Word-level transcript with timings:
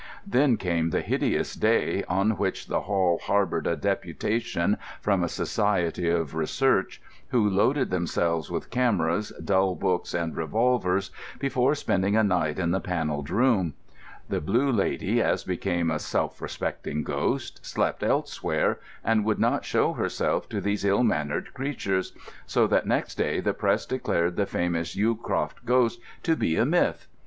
Then 0.25 0.57
came 0.57 0.89
the 0.89 1.01
hideous 1.01 1.53
day 1.53 2.03
on 2.07 2.31
which 2.31 2.65
the 2.65 2.79
Hall 2.81 3.19
harboured 3.23 3.67
a 3.67 3.75
deputation 3.75 4.79
from 4.99 5.23
a 5.23 5.29
Society 5.29 6.09
of 6.09 6.33
Research, 6.33 6.99
who 7.27 7.47
loaded 7.47 7.91
themselves 7.91 8.49
with 8.49 8.71
cameras, 8.71 9.31
dull 9.45 9.75
books, 9.75 10.15
and 10.15 10.35
revolvers, 10.35 11.11
before 11.37 11.75
spending 11.75 12.15
a 12.15 12.23
night 12.23 12.57
in 12.57 12.71
the 12.71 12.79
Panelled 12.79 13.29
Room. 13.29 13.75
The 14.27 14.41
Blue 14.41 14.71
Lady, 14.71 15.21
as 15.21 15.43
became 15.43 15.91
a 15.91 15.99
self 15.99 16.41
respecting 16.41 17.03
ghost, 17.03 17.63
slept 17.63 18.01
elsewhere, 18.01 18.79
and 19.03 19.23
would 19.23 19.37
not 19.37 19.65
show 19.65 19.93
herself 19.93 20.49
to 20.49 20.59
these 20.59 20.83
ill 20.83 21.03
mannered 21.03 21.53
creatures; 21.53 22.13
so 22.47 22.65
that 22.65 22.87
next 22.87 23.19
day 23.19 23.39
the 23.39 23.53
Press 23.53 23.85
declared 23.85 24.35
the 24.35 24.47
famous 24.47 24.95
Yewcroft 24.95 25.63
ghost 25.63 26.01
to 26.23 26.35
be 26.35 26.55
a 26.55 26.65
myth. 26.65 27.07